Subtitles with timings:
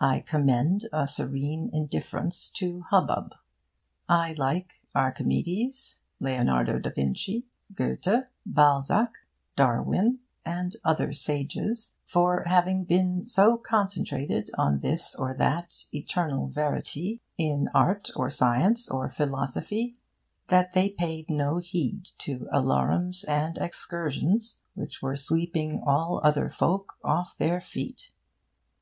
[0.00, 3.34] I commend a serene indifference to hubbub.
[4.08, 7.44] I like Archimedes, Leonardo da Vinci,
[7.74, 9.12] Goethe, Balzac,
[9.56, 17.20] Darwin, and other sages, for having been so concentrated on this or that eternal verity
[17.36, 19.98] in art or science or philosophy,
[20.46, 26.94] that they paid no heed to alarums and excursions which were sweeping all other folk
[27.04, 28.12] off their feet.